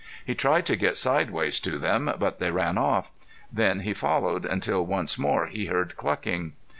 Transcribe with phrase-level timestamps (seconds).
[0.25, 3.11] He tried to get sidewise to them but they ran off.
[3.51, 6.53] Then he followed until once more he heard clucking.